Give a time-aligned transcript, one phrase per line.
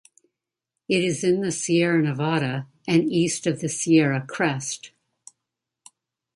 [0.89, 4.93] It is in the Sierra Nevada and east of the Sierra Crest.